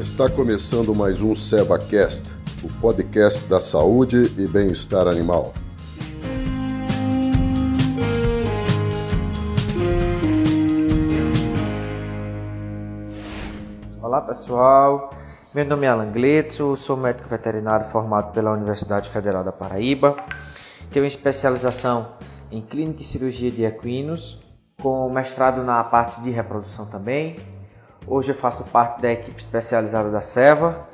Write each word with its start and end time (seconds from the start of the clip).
Está 0.00 0.30
começando 0.30 0.94
mais 0.94 1.20
um 1.20 1.34
SevaCast, 1.34 2.34
o 2.64 2.80
podcast 2.80 3.44
da 3.44 3.60
saúde 3.60 4.32
e 4.38 4.46
bem-estar 4.46 5.06
animal. 5.06 5.52
Olá 14.00 14.22
pessoal, 14.22 15.10
meu 15.54 15.66
nome 15.66 15.84
é 15.84 15.90
Alan 15.90 16.10
Gletso, 16.10 16.78
sou 16.78 16.96
médico 16.96 17.28
veterinário 17.28 17.90
formado 17.90 18.32
pela 18.32 18.52
Universidade 18.52 19.10
Federal 19.10 19.44
da 19.44 19.52
Paraíba, 19.52 20.16
tenho 20.90 21.04
especialização 21.04 22.14
em 22.50 22.62
clínica 22.62 23.02
e 23.02 23.04
cirurgia 23.04 23.50
de 23.50 23.64
equinos, 23.64 24.40
com 24.80 25.10
mestrado 25.10 25.62
na 25.62 25.84
parte 25.84 26.22
de 26.22 26.30
reprodução 26.30 26.86
também. 26.86 27.36
Hoje 28.06 28.32
eu 28.32 28.34
faço 28.34 28.64
parte 28.64 29.00
da 29.00 29.12
equipe 29.12 29.38
especializada 29.38 30.10
da 30.10 30.20
Seva. 30.20 30.88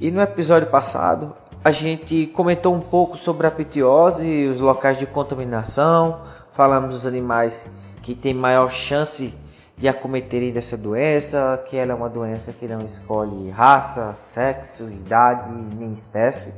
E 0.00 0.10
no 0.10 0.20
episódio 0.20 0.68
passado 0.68 1.34
a 1.64 1.70
gente 1.70 2.26
comentou 2.26 2.74
um 2.74 2.80
pouco 2.80 3.16
sobre 3.16 3.46
a 3.46 3.50
pitiose 3.50 4.46
os 4.48 4.60
locais 4.60 4.98
de 4.98 5.06
contaminação, 5.06 6.20
falamos 6.52 6.94
dos 6.94 7.06
animais 7.06 7.66
que 8.02 8.14
têm 8.14 8.34
maior 8.34 8.70
chance 8.70 9.32
de 9.76 9.88
acometerem 9.88 10.52
dessa 10.52 10.76
doença, 10.76 11.62
que 11.64 11.76
ela 11.76 11.92
é 11.92 11.94
uma 11.94 12.10
doença 12.10 12.52
que 12.52 12.68
não 12.68 12.80
escolhe 12.84 13.48
raça, 13.50 14.12
sexo, 14.12 14.84
idade 14.90 15.50
nem 15.74 15.92
espécie, 15.92 16.54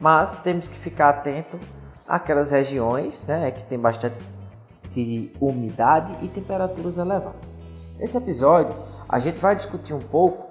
mas 0.00 0.36
temos 0.38 0.66
que 0.66 0.78
ficar 0.78 1.10
atento 1.10 1.58
àquelas 2.08 2.50
regiões 2.50 3.24
né, 3.26 3.50
que 3.50 3.62
tem 3.64 3.78
bastante 3.78 4.16
umidade 5.40 6.16
e 6.22 6.28
temperaturas 6.28 6.96
elevadas. 6.96 7.58
Nesse 7.98 8.16
episódio, 8.16 8.74
a 9.12 9.18
gente 9.18 9.38
vai 9.38 9.54
discutir 9.54 9.92
um 9.92 10.00
pouco 10.00 10.48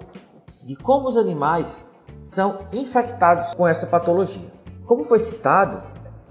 de 0.62 0.76
como 0.76 1.08
os 1.08 1.16
animais 1.16 1.84
são 2.24 2.60
infectados 2.72 3.52
com 3.54 3.66
essa 3.66 3.88
patologia. 3.88 4.48
Como 4.86 5.02
foi 5.02 5.18
citado, 5.18 5.82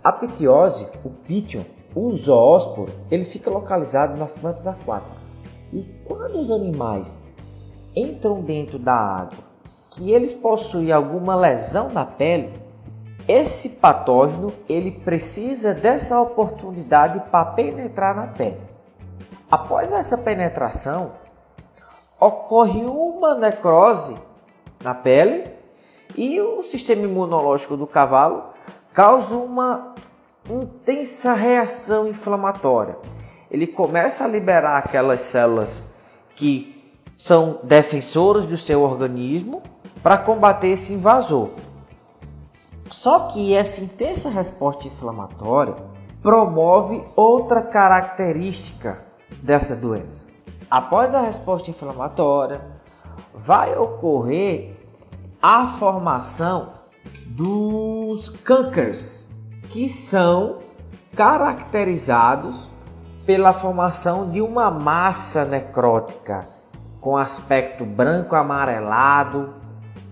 a 0.02 0.14
pitiose, 0.14 0.88
o 1.04 1.10
pitium, 1.10 1.66
o 1.94 2.16
zoósporo, 2.16 2.90
ele 3.12 3.26
fica 3.26 3.52
localizado 3.52 4.18
nas 4.18 4.32
plantas 4.32 4.66
aquáticas. 4.66 5.42
E 5.74 5.84
quando 6.06 6.40
os 6.40 6.50
animais 6.50 7.28
entram 7.94 8.42
dentro 8.42 8.80
da 8.80 8.96
água, 8.96 9.38
que 9.90 10.12
eles 10.12 10.34
possuem 10.34 10.94
alguma 10.94 11.36
lesão 11.36 11.90
na 11.90 12.06
pele, 12.06 12.54
esse 13.28 13.72
patógeno 13.72 14.54
ele 14.70 14.92
precisa 14.92 15.74
dessa 15.74 16.20
oportunidade 16.22 17.20
para 17.30 17.46
penetrar 17.52 18.16
na 18.16 18.28
pele. 18.28 18.62
Após 19.50 19.92
essa 19.92 20.18
penetração, 20.18 21.20
ocorre 22.22 22.86
uma 22.86 23.34
necrose 23.34 24.16
na 24.84 24.94
pele 24.94 25.52
e 26.16 26.40
o 26.40 26.62
sistema 26.62 27.02
imunológico 27.02 27.76
do 27.76 27.88
cavalo 27.88 28.44
causa 28.94 29.36
uma 29.36 29.96
intensa 30.48 31.34
reação 31.34 32.08
inflamatória. 32.08 32.96
Ele 33.50 33.66
começa 33.66 34.24
a 34.24 34.28
liberar 34.28 34.78
aquelas 34.78 35.22
células 35.22 35.84
que 36.36 36.96
são 37.18 37.60
defensoras 37.64 38.46
do 38.46 38.58
seu 38.58 38.82
organismo 38.82 39.64
para 40.04 40.18
combater 40.18 40.70
esse 40.70 40.94
invasor. 40.94 41.50
Só 42.90 43.28
que 43.28 43.56
essa 43.56 43.84
intensa 43.84 44.30
resposta 44.30 44.88
inflamatória 44.88 45.76
promove 46.22 47.04
outra 47.16 47.62
característica 47.62 49.04
dessa 49.42 49.76
doença. 49.76 50.31
Após 50.72 51.14
a 51.14 51.20
resposta 51.20 51.70
inflamatória, 51.70 52.62
vai 53.36 53.78
ocorrer 53.78 54.78
a 55.42 55.68
formação 55.78 56.72
dos 57.26 58.30
cancers, 58.30 59.28
que 59.70 59.90
são 59.90 60.60
caracterizados 61.14 62.72
pela 63.26 63.52
formação 63.52 64.30
de 64.30 64.42
uma 64.42 64.72
massa 64.72 65.44
necrótica 65.44 66.48
com 67.02 67.18
aspecto 67.18 67.84
branco 67.84 68.34
amarelado 68.38 69.54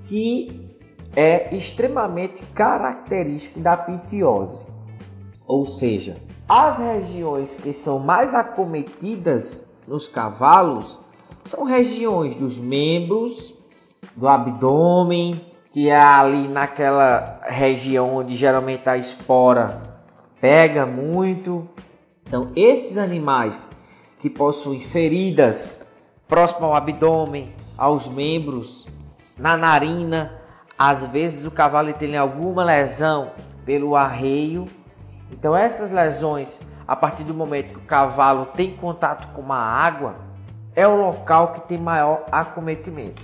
que 0.08 0.78
é 1.16 1.56
extremamente 1.56 2.44
característico 2.48 3.62
da 3.62 3.78
pitiose. 3.78 4.68
Ou 5.48 5.66
seja, 5.66 6.18
as 6.50 6.78
regiões 6.78 7.56
que 7.56 7.72
são 7.72 8.00
mais 8.00 8.36
acometidas 8.36 9.69
nos 9.90 10.08
cavalos 10.08 11.00
são 11.44 11.64
regiões 11.64 12.36
dos 12.36 12.60
membros, 12.60 13.56
do 14.16 14.28
abdômen, 14.28 15.42
que 15.72 15.90
é 15.90 16.00
ali 16.00 16.48
naquela 16.48 17.40
região 17.48 18.18
onde 18.18 18.36
geralmente 18.36 18.88
a 18.88 18.98
espora 18.98 19.82
pega 20.40 20.86
muito. 20.86 21.68
Então, 22.28 22.52
esses 22.56 23.00
animais 23.00 23.72
que 24.20 24.30
possuem 24.30 24.80
feridas 24.80 25.82
próximo 26.28 26.68
ao 26.68 26.76
abdômen, 26.76 27.52
aos 27.76 28.08
membros, 28.08 28.88
na 29.40 29.58
narina, 29.58 30.40
às 30.78 31.04
vezes 31.06 31.46
o 31.46 31.52
cavalo 31.52 31.92
tem 31.94 32.16
alguma 32.16 32.64
lesão 32.64 33.32
pelo 33.66 33.96
arreio. 33.96 34.66
Então 35.32 35.56
essas 35.56 35.92
lesões, 35.92 36.60
a 36.90 36.96
partir 36.96 37.24
do 37.24 37.36
momento 37.36 37.74
que 37.74 37.78
o 37.78 37.82
cavalo 37.82 38.48
tem 38.48 38.76
contato 38.76 39.32
com 39.36 39.42
uma 39.42 39.60
água, 39.60 40.16
é 40.76 40.88
o 40.88 40.96
local 40.96 41.54
que 41.54 41.62
tem 41.62 41.78
maior 41.78 42.26
acometimento. 42.32 43.22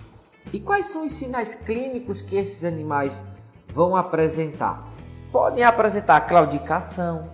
E 0.54 0.60
quais 0.60 0.86
são 0.86 1.04
os 1.04 1.14
sinais 1.14 1.56
clínicos 1.56 2.22
que 2.22 2.36
esses 2.36 2.64
animais 2.64 3.26
vão 3.74 3.96
apresentar? 3.96 4.88
Podem 5.32 5.64
apresentar 5.64 6.22
claudicação, 6.28 7.28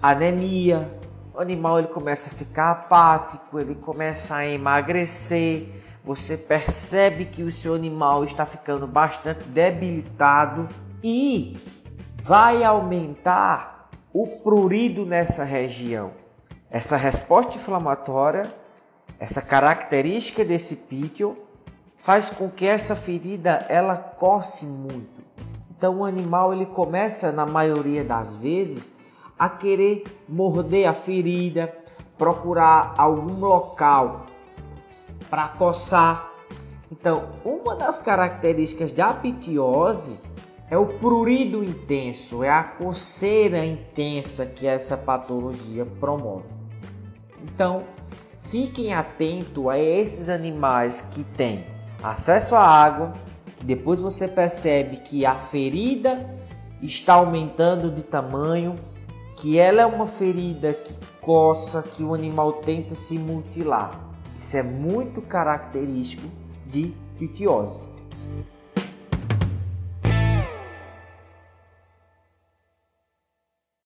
anemia, 0.00 0.88
o 1.34 1.40
animal 1.40 1.80
ele 1.80 1.88
começa 1.88 2.30
a 2.30 2.32
ficar 2.32 2.70
apático, 2.70 3.58
ele 3.58 3.74
começa 3.74 4.36
a 4.36 4.46
emagrecer, 4.46 5.68
você 6.04 6.36
percebe 6.36 7.24
que 7.24 7.42
o 7.42 7.50
seu 7.50 7.74
animal 7.74 8.22
está 8.22 8.46
ficando 8.46 8.86
bastante 8.86 9.42
debilitado 9.48 10.68
e 11.02 11.56
vai 12.22 12.62
aumentar 12.62 13.71
o 14.12 14.26
prurido 14.26 15.06
nessa 15.06 15.44
região. 15.44 16.10
Essa 16.70 16.96
resposta 16.96 17.56
inflamatória, 17.56 18.42
essa 19.18 19.40
característica 19.40 20.44
desse 20.44 20.76
pítio 20.76 21.36
faz 21.96 22.28
com 22.30 22.50
que 22.50 22.66
essa 22.66 22.96
ferida 22.96 23.64
ela 23.68 23.96
coce 23.96 24.66
muito. 24.66 25.22
Então 25.70 25.98
o 26.00 26.04
animal 26.04 26.52
ele 26.52 26.66
começa 26.66 27.32
na 27.32 27.46
maioria 27.46 28.04
das 28.04 28.34
vezes 28.34 28.96
a 29.38 29.48
querer 29.48 30.04
morder 30.28 30.88
a 30.88 30.94
ferida, 30.94 31.72
procurar 32.16 32.94
algum 32.96 33.40
local 33.40 34.26
para 35.28 35.48
coçar. 35.48 36.30
Então, 36.90 37.30
uma 37.44 37.74
das 37.74 37.98
características 37.98 38.92
da 38.92 39.14
pitiose 39.14 40.16
é 40.72 40.78
o 40.78 40.86
prurido 40.86 41.62
intenso, 41.62 42.42
é 42.42 42.48
a 42.48 42.64
coceira 42.64 43.62
intensa 43.62 44.46
que 44.46 44.66
essa 44.66 44.96
patologia 44.96 45.84
promove. 46.00 46.46
Então, 47.42 47.82
fiquem 48.44 48.94
atentos 48.94 49.68
a 49.68 49.78
esses 49.78 50.30
animais 50.30 51.02
que 51.02 51.24
têm 51.24 51.66
acesso 52.02 52.56
à 52.56 52.66
água, 52.66 53.12
depois 53.62 54.00
você 54.00 54.26
percebe 54.26 54.96
que 54.96 55.26
a 55.26 55.34
ferida 55.34 56.34
está 56.80 57.12
aumentando 57.16 57.90
de 57.90 58.02
tamanho, 58.02 58.76
que 59.36 59.58
ela 59.58 59.82
é 59.82 59.86
uma 59.86 60.06
ferida 60.06 60.72
que 60.72 60.94
coça, 61.20 61.82
que 61.82 62.02
o 62.02 62.14
animal 62.14 62.50
tenta 62.54 62.94
se 62.94 63.18
mutilar. 63.18 64.10
Isso 64.38 64.56
é 64.56 64.62
muito 64.62 65.20
característico 65.20 66.26
de 66.66 66.94
pitiose. 67.18 67.92